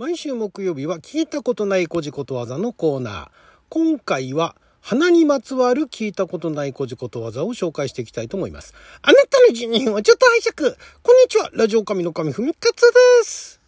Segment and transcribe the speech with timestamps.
[0.00, 3.28] 毎週木曜日は聞いたことない古事ことわざのコーナー。
[3.68, 8.72] 今回は花にまつわる聞いたことない古事ことわざを紹介していきたいと思います。
[9.02, 10.76] あなたの人人をちょっと拝借。
[11.02, 11.50] こんにちは。
[11.52, 13.60] ラジオ神の神ふみかつです。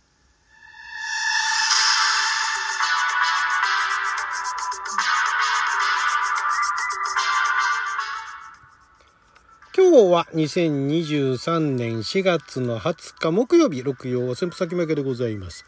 [9.76, 15.66] 今日は2023年4月の20日木曜日、六曜は先先負けでございます。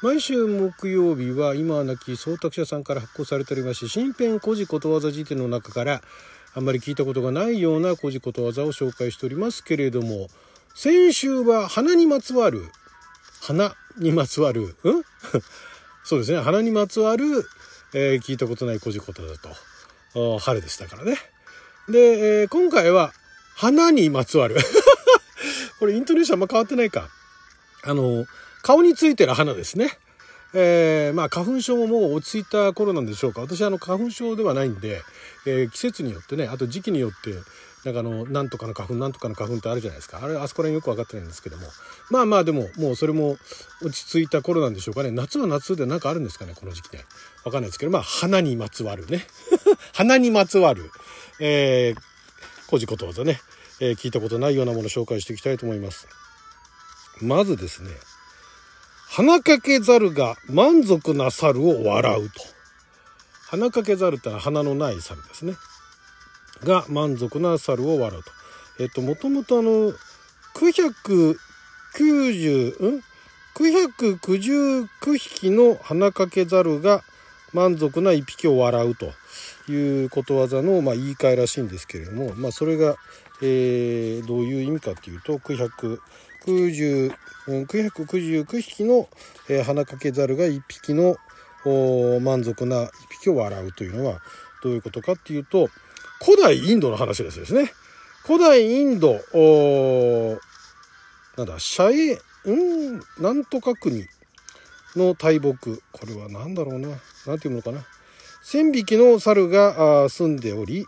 [0.00, 6.02] 毎週木曜日は今は亡き創作者さんから発行されておりまして、新編古事ことわざ辞典の中から
[6.54, 10.28] あんまり聞いたことがないような古事ことわざを紹介しておりますけれども、
[10.74, 12.70] 先週は花にまつわる、
[13.42, 15.02] 花にまつわる、うん？
[16.04, 17.24] そうですね、花にまつわる、
[17.92, 19.34] えー聞いたことない古事ことわざ
[20.14, 21.18] と、春でしたからね。
[21.88, 21.98] で、
[22.42, 23.12] えー今回は
[23.56, 24.56] 花にまつわる。
[25.80, 27.08] これイントネーションあんま変わってないか。
[27.82, 28.26] あの、
[28.68, 29.92] 顔についてる花ですね。
[30.52, 33.40] えーまあ花粉症ももう落ち着いた頃なんでしょうか。
[33.40, 35.00] 私あの花粉症ではないんで、
[35.46, 37.32] えー季節によってね、あと時期によって、
[37.86, 40.20] なんかあの、なんとかの花粉、なんとかの花粉ってあるじゃないですか。
[40.22, 41.66] あれ、あそこら辺よく分かってないんですけども。
[42.10, 43.38] まあまあでも、もうそれも
[43.80, 45.12] 落ち着いた頃なんでしょうかね。
[45.12, 47.06] 夏は夏でなんかあるんですかね、この時期ね。
[47.46, 49.26] わかんないですけど、まあ花にまつわるね。
[49.96, 50.90] 花にまつわる、
[51.40, 52.00] えー、
[52.66, 53.40] 古事ことわざね、
[53.80, 56.06] えー聞いたことないようなものを紹介していきたいと思います。
[57.22, 57.90] まずですね、
[59.10, 62.42] 鼻かけ猿が満足な猿を笑うと。
[63.48, 65.54] 鼻かけ猿ってのは鼻のない猿ですね。
[66.62, 68.30] が満足な猿を笑うと。
[68.78, 69.92] えっと、もともとあの、
[70.54, 71.36] 990、
[72.98, 73.02] ん
[73.54, 77.02] ?999 匹の鼻かけ猿が
[77.52, 79.12] 満足な一匹を笑うと
[79.72, 82.96] いうことわざの、まあ、言い換えらしいんですけれども、まあ、それが、
[83.42, 87.12] えーどういう意味かっていうと990
[87.48, 89.08] うん999匹の、
[89.48, 91.16] えー鼻かけ猿が1匹の
[91.64, 94.20] お満足な1匹を笑うというのは
[94.62, 95.68] どういうことかっていうと
[96.24, 97.70] 古代インドの話ですですね。
[98.24, 100.38] 古代インドお
[101.36, 104.04] なんだシャエうんなんとか国
[104.96, 105.80] の大木。
[105.92, 106.88] これは何だろうな。
[107.26, 107.84] 何ていうのかな。
[108.48, 110.86] 1,000匹の猿が住んでおり、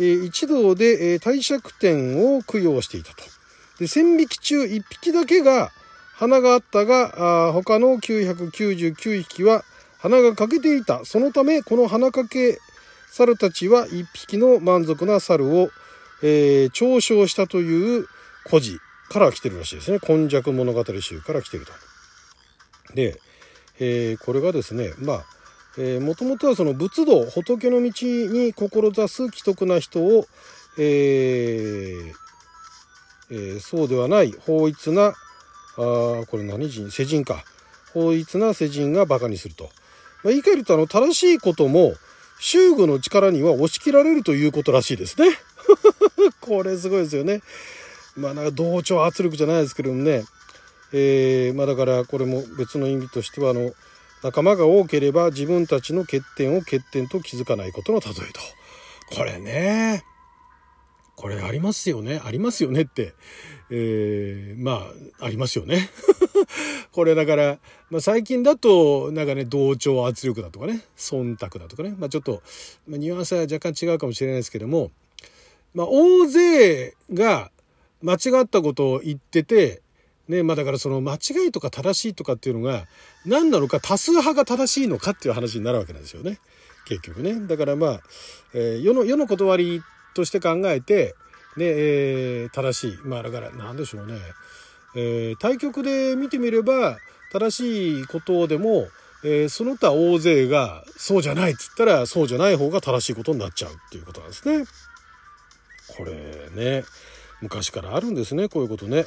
[0.00, 3.22] え一同で、えー帝釈天を供養していたと。
[3.78, 5.70] で1,000匹中1匹だけが
[6.14, 9.62] 鼻があったがあ他の999匹は
[9.98, 12.58] 鼻が欠けていたそのためこの鼻かけ
[13.10, 15.68] 猿たちは1匹の満足な猿を、
[16.22, 18.06] えー嘲笑したという
[18.46, 18.78] 故事
[19.10, 21.72] から来てるらしいですね「今昔物語集」から来てると。
[22.94, 23.20] で、
[23.78, 25.35] えーこれがですねまあ
[25.78, 30.26] えー、もともとはその仏道仏の道に志す既得な人を、
[30.78, 32.12] えー
[33.30, 35.14] えーそうではない法一なあ
[35.76, 37.44] これ何人世人か。
[37.92, 39.64] 法一な世人がバカにすると、
[40.22, 41.94] まあ、言い換えるとあの正しいことも
[42.38, 45.28] 修具の力には押し切られるということらしいですね。
[46.40, 47.40] これすごいですよね。
[48.16, 50.24] まあなんか同調圧力じゃないですけどもね。
[50.92, 53.72] えーまあだからこれも別の意味としてはあの
[54.22, 58.40] 仲間が多ければ自分たちの欠点を欠点と気づかないことの例えと。
[59.14, 60.04] これね。
[61.16, 62.20] これありますよね。
[62.24, 63.14] ありますよねって。
[63.70, 64.86] えーま
[65.20, 65.90] あ、ありますよね。
[66.92, 67.58] これだから、
[67.90, 72.42] まあ、最近だと、なんかね、同調圧力だとかね、忖度だとかね、まあちょっと、
[72.86, 74.92] まあ、ニュアンスは若干違うかもしれないですけども、
[75.74, 77.50] まあ大勢が
[78.02, 79.82] 間違ったことを言ってて、
[80.28, 82.86] ね、まあだからその間違いとか正しいとかっていうのが
[83.24, 86.40] 何なのか多数派が正しいのかっていう話になるわけなんですよね。
[86.86, 87.46] 結局ね。
[87.46, 88.00] だからまあ、
[88.54, 89.82] えー世の世の断り
[90.14, 91.14] として考えて
[91.56, 92.98] ね、えー正しい。
[93.04, 94.14] まあだから何でしょうね、
[94.96, 96.98] えー対局で見てみれば
[97.32, 98.88] 正しいことでも、
[99.24, 104.64] えその他大勢がそうじゃないって言ったらそうじゃない方が正しいことになっちゃうっていうことなんですね。
[105.96, 106.84] これね。
[107.42, 109.04] 昔からあるんですねこういうことね。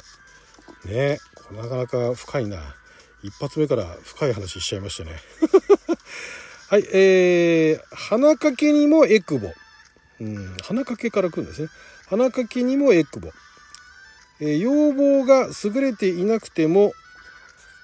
[0.84, 1.18] ね。
[1.52, 2.58] なかなか深いな。
[3.22, 5.20] 一発目から深い話しちゃいましたね。
[6.68, 9.52] はいえー、鼻かけにもエクボ。
[10.20, 11.68] うん鼻かけから来るんですね。
[12.08, 13.30] 鼻かけにもエクボ、
[14.40, 16.92] えー要望が優れていなくても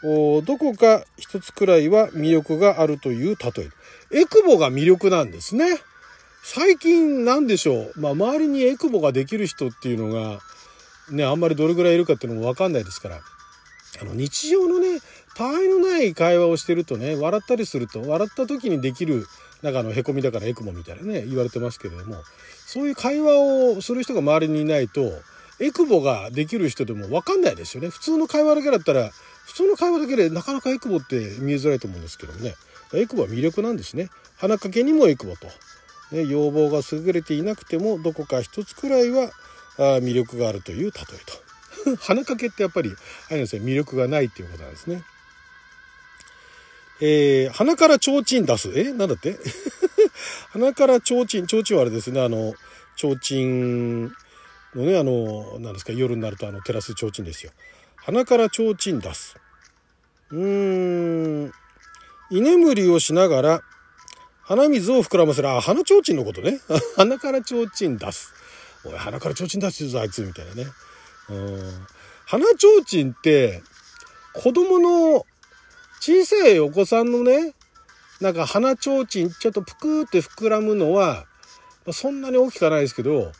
[0.02, 4.20] どこか一つくらいは魅力があるという例え。
[4.20, 5.80] エクボが魅力なんですね。
[6.44, 10.38] 最近なんでしょう、まあ、周りにエクボができる人っていうのが
[11.10, 13.20] ね、あんまりどれぐらいいるかっていうのも分かんないですから。
[14.00, 15.00] あの日常のね
[15.34, 19.26] 他愛のない会話をしてるとね笑ったりすると笑った時にできる
[19.62, 22.16] なんかあのへこみだからエクモみたいなね言われてますけれども
[22.66, 25.12] そういう会話をする人が周りにいないと
[25.60, 27.88] エクボができる人でも分かんないですよね。
[27.88, 29.10] 普通の会話だけだったら
[29.46, 32.54] 普通の会話だけでなかなかエクボって見えづらいと思うんですけどもね。
[32.92, 34.10] エクボは魅力なんですね。
[34.36, 35.46] 鼻かけにもエクボと、
[36.12, 39.30] ね、要望が優れていなくてもどこか一つくらいは
[39.82, 40.92] 魅力があるという例え
[41.94, 42.94] と 鼻かけってやっぱり
[43.28, 45.02] あれですね魅力がないっていうことなんですね
[47.00, 48.72] えー、鼻から提灯出す？
[48.74, 48.84] え？
[48.92, 49.36] なんだって？
[50.52, 52.54] 鼻から提灯、提灯はあれですね、あの、
[52.96, 54.10] 提灯
[54.74, 57.52] のね、あの、なんですか、夜になるとあの、照らす提灯ですよ。
[57.96, 59.36] 鼻から提灯出す。
[60.30, 61.52] うーん、
[62.30, 63.62] 居眠りをしながら、
[64.44, 65.50] 鼻水を膨らませる。
[65.50, 66.60] あ、鼻提灯のことね。
[66.96, 68.32] 鼻から提灯出す。
[68.86, 70.66] おい、鼻から提灯出してるぞ、あいつ、みたいなね。
[71.30, 71.86] うん。
[72.26, 73.62] 鼻提灯って、
[74.32, 75.26] 子供の
[76.00, 77.54] 小さいお子さんのね、
[78.20, 81.26] なんか鼻ちょうち、ょっとぷくーって膨らむのは、
[81.92, 83.32] そんなに大きくはないですけど、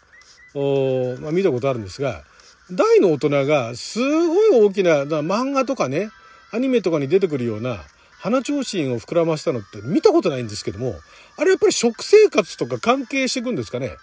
[0.55, 2.25] おまあ、見たことあるんですが、
[2.71, 6.11] 大の大人がすごい大きな、漫画とかね、
[6.53, 7.85] アニメとかに出てくるような
[8.19, 10.95] 鼻ちょうちんを膨らましたのって見たことないんですけども、
[11.37, 13.97] あれやっぱり食生活とか関係していくんですかね。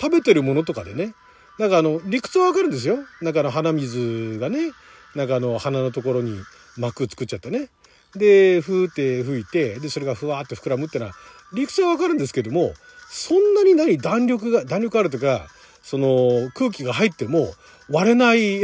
[0.00, 1.14] 食べてるものとかでね。
[1.58, 2.98] なんかあの、理屈はわかるんですよ。
[3.20, 4.70] なんかあの鼻水がね、
[5.14, 6.38] なんかあの鼻のところに
[6.78, 7.68] 膜作っちゃってね。
[8.16, 11.12] で、ふーって吹いて、で、それがふわーって膨らむってのは、
[11.52, 12.72] 理屈はわかるんですけども、
[13.10, 15.48] そんなに何弾力が、弾力あるとか、
[15.82, 17.52] その空気が入っても
[17.90, 18.62] 割れない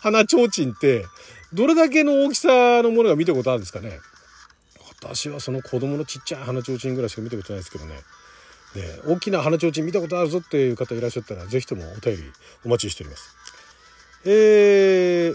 [0.00, 1.04] 花提灯って、
[1.52, 3.98] どれだけの大きさのものが見たことあるんですかね。
[5.00, 7.94] 私はその子供のちっちゃい花提灯ぐらいしか見たことないですけどね。
[8.74, 12.22] で、大きな花提灯見たことあるぞっていう方いらっしゃったら、是非ともお便り
[12.64, 13.36] お待ちしております。
[14.24, 15.34] えー、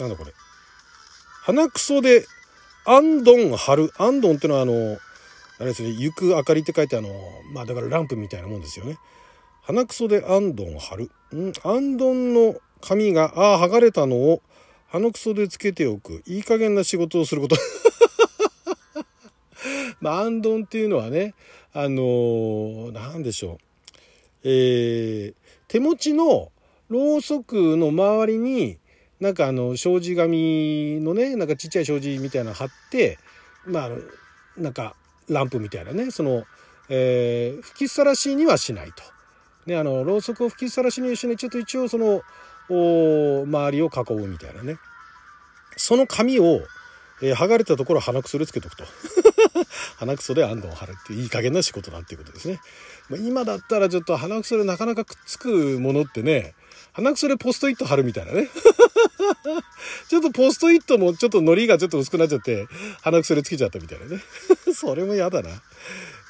[0.00, 0.32] なんだこれ。
[1.42, 2.26] 鼻くそで
[2.86, 3.92] アンドン貼る。
[3.98, 4.98] アンドンってのはあの、
[5.58, 7.08] あれですね、行く明かりって書いてあの、
[7.52, 8.98] まあだからランプみたいなもんですよね。
[9.62, 11.10] 鼻くそでアンドン貼る。
[11.34, 14.42] んアンドンの紙が、ああ、剥がれたのを
[14.88, 16.22] 鼻くそでつけておく。
[16.26, 17.56] いい加減な仕事をすること。
[20.00, 21.34] まあ、アンドンっていうのはね、
[21.72, 23.58] あのー、でしょう。
[24.44, 25.34] えー、
[25.68, 26.52] 手持ちの
[26.88, 28.78] ろうそくの周りに、
[29.20, 33.18] なんかあの障子紙のねなんかちっちゃい障子みたいなの貼って
[33.64, 33.90] まあ
[34.60, 34.94] なんか
[35.28, 36.44] ランプみたいなねその、
[36.88, 39.02] えー、吹きさらしにはしないと。
[39.66, 42.20] ね、あのろうそくを吹きさらしにはしないちょっと一応その
[42.68, 44.76] お周りを囲うみたいなね
[45.78, 46.60] その紙を、
[47.22, 48.84] えー、剥がれたところを鼻くそでつけとくと
[49.98, 52.60] 鼻くそで安藤を貼るっていい加減な仕事だっていうことですね、
[53.08, 56.54] まあ、今だったらちょっと鼻くそでなかなかくっつくものってね
[56.94, 58.48] 鼻くそでポストイット貼るみたいなね。
[60.08, 62.66] ちょっとポストイットもちょっとノリがちょっと薄くなっちゃって、
[63.02, 64.22] 鼻くそでつけちゃったみたいなね。
[64.74, 65.50] それも嫌だな。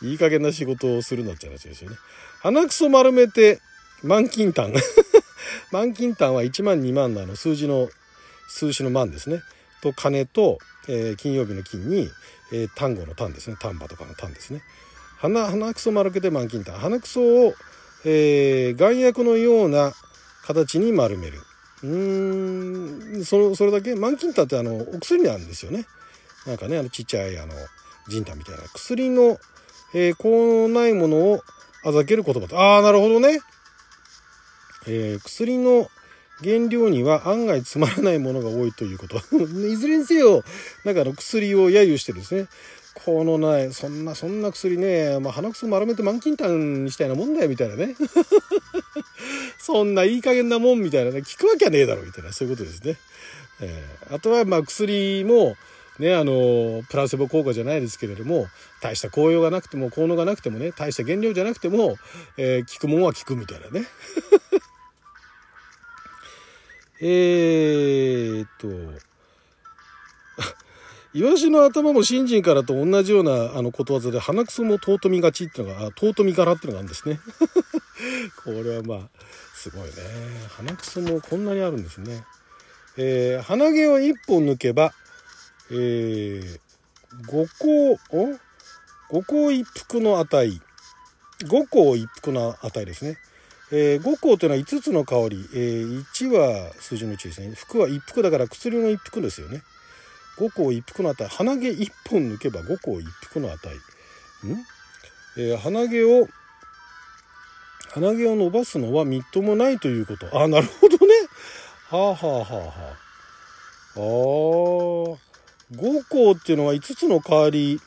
[0.02, 1.96] いい加減な仕事をするなっちゃう話ですよね。
[2.40, 3.60] 鼻くそ丸めて、
[4.02, 4.72] 満金炭。
[5.70, 7.90] 満金炭は1万2万のあの数字の、
[8.48, 9.42] 数字の万ですね。
[9.82, 10.58] と、金と、
[10.88, 12.10] えー、金曜日の金に、
[12.54, 13.56] えー、単語の単ですね。
[13.58, 14.62] 丹波とかの単ですね。
[15.18, 16.76] 鼻、鼻くそ丸けて満金炭。
[16.76, 17.54] 鼻くそを、
[18.04, 19.92] えー、眼薬のような
[20.44, 21.38] 形に丸める
[21.82, 25.86] うーんそのそれだけ満金炭ってあのお薬なんですよね
[26.46, 27.54] なんかねあのちっちゃいあの
[28.08, 29.38] ジンタみたいな薬の、
[29.94, 31.40] えー、こうないものを
[31.82, 33.40] あざける言葉とああなるほどね、
[34.86, 35.88] えー、薬の
[36.42, 39.16] 原料には案外つまらないものが多いということ。
[39.68, 40.42] いずれにせよ
[40.84, 42.48] なんかあの薬を揶揄してるんですね。
[42.94, 47.96] このないそんなそんな薬ね、まあ、鼻くそ丸めて満金炭にしたいなもんだよみたいなね。
[49.58, 52.96] そんないい加減なもんみたいなね、聞くわけはねえだろみたいな、そういうことですね。
[53.60, 55.56] えー、あとは、まあ、薬も、
[55.98, 58.48] ね、あの、プラセボ効果じゃないですけれども、
[58.80, 61.96] 大した効用がなくても、効能がなくてもね、大した原料じゃなくても、
[62.36, 63.86] えー、効くもんは効くみたいなね。
[67.06, 68.66] えっと、
[71.12, 77.20] イワシの頭も新人からと同じようなあのことわざで鼻くそも尊みがちっていうのが、尊み柄っていうのがあるんですね。
[78.42, 79.00] これはまあ、
[79.54, 79.90] すごいね。
[80.56, 82.24] 鼻くそもこんなにあるんですね。
[82.96, 84.94] えー、鼻毛を1本抜けば、
[85.70, 86.58] えー、
[87.26, 87.52] 五香、
[88.16, 88.38] お？
[89.10, 90.58] 五香一服の値。
[91.48, 93.18] 五香一服の値ですね。
[93.72, 95.48] えー、五香というのは5つの香り。
[95.54, 97.54] えー、1は数字の1ですね。
[97.54, 99.62] 服は一服だから薬の一服ですよね。
[100.36, 101.26] 五香一服の値。
[101.26, 103.74] 鼻毛1本抜けば五香一服の値。
[103.74, 103.78] ん？
[105.36, 106.28] えー、鼻毛を
[107.94, 110.26] 鼻毛を伸ばすのはみっともないということ。
[110.36, 111.14] あ、なるほどね。
[111.90, 113.04] はあはあはあはあ。
[113.96, 115.24] ああ。
[115.76, 117.80] 五香っていうのは5つの香り、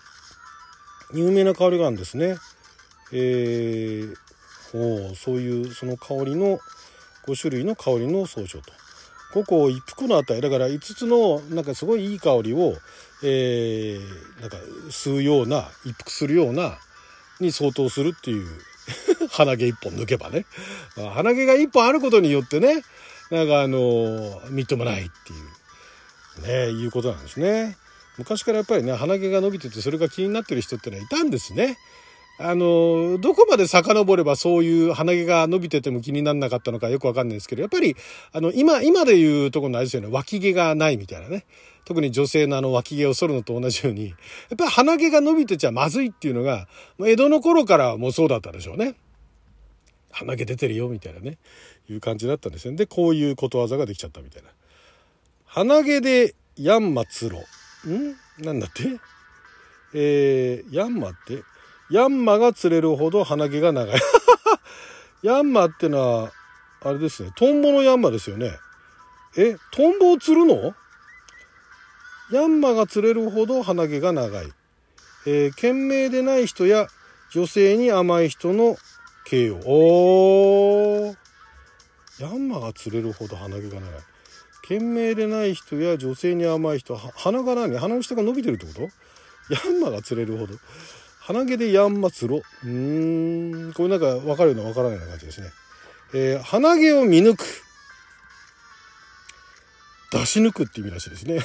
[1.13, 2.38] 有名な香りがあるんですね。
[3.12, 4.15] えー、
[4.74, 6.59] おそういうその香りの
[7.25, 8.74] 5種類の香りの総称と。
[9.33, 12.75] ここ一服の値だから5つのなんかすごいいい香りを、
[13.24, 14.57] えー、なんか
[14.89, 16.77] 吸うような一服するような
[17.39, 18.47] に相当するっていう
[19.31, 20.45] 鼻毛一本抜けばね。
[20.95, 22.83] 鼻毛が一本あることによってね
[23.29, 27.77] なんかあのみっともないっていうねいうことなんですね。
[28.17, 31.77] 昔からやっぱりね鼻毛が伸びててそれが気になってる人ってのはいたんですね。
[32.39, 37.96] あの、どこまで遡ればそういう鼻毛が伸びてても気にならなかったのかよくわかんないですけど、やっぱり、
[38.32, 41.46] あの、今、今で言うところのあれですよね、脇毛がないみたいなね。
[41.86, 44.13] 特に女性のあの脇毛を剃るのと同じように、や
[44.53, 46.67] っぱり鼻毛が伸びてちゃまずいっていうのが、
[47.03, 48.96] 江戸の頃からもうそうだったでしょうね。
[50.12, 51.38] 鼻毛出てるよ、みたいなね、
[51.89, 52.77] いう感じだったんですよね。
[52.77, 54.50] で、こういうことわざができちゃったみたいな。
[55.46, 57.39] 鼻毛でヤンマツロ。
[57.39, 58.15] ん？
[58.44, 59.00] なんだって？
[59.94, 61.41] えー、ヤンマって
[61.89, 64.00] ヤンマが釣れるほど鼻毛が長い
[65.24, 66.32] ヤンマってのは、
[66.82, 68.58] あれですね、トンボのヤンマですよね。
[69.38, 70.75] え、トンボを釣るの？
[72.32, 74.51] ヤンマが釣れるほど鼻毛が長い。
[75.25, 76.88] えー、賢明でない人や
[77.32, 78.77] 女性に甘い人の
[79.25, 79.56] 形容。
[79.65, 81.15] おー。
[82.20, 84.01] ヤンマが釣れるほど鼻毛が長い。
[84.63, 87.77] 賢明でない人や女性に甘い人は、鼻が何？
[87.77, 88.82] 鼻の下が伸びてるってこと？
[89.53, 90.53] ヤンマが釣れるほど。
[91.27, 92.38] 鼻毛でヤンマツロ。
[92.38, 93.74] うーん。
[93.74, 95.51] これなんか分かるような分からないような感じですね。
[96.13, 97.46] えー、鼻毛を見抜く。
[100.10, 101.41] 出し抜くって意味らしいですね。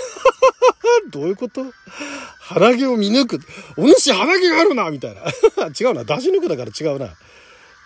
[1.11, 1.65] どういうこと？
[2.39, 3.41] 鼻毛を見抜く。
[3.77, 5.23] お主鼻毛があるなみたいな。
[5.79, 6.05] 違うな。
[6.05, 7.17] 出し抜くだから違うな。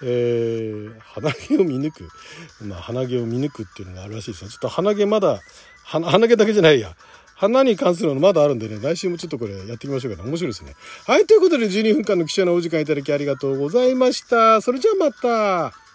[0.02, 2.08] えー、鼻毛を見抜く。
[2.60, 4.50] まあ、鼻毛を見抜くっていうのがあるらしいですよ。
[4.50, 5.40] ちょっと鼻毛まだ、
[5.84, 6.94] 鼻毛だけじゃないや。
[7.36, 10.28] 花に関するのまだあるんでね、来週もちょっとこれやっていきましょうかね。
[10.28, 10.74] 面白いですね。
[11.06, 14.60] はい、ということで12分間の記者のお時間いただきありがとうございました。
[14.62, 15.85] それじゃあまた。